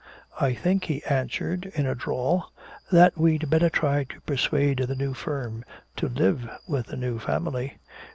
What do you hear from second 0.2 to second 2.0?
"I think," he answered, in a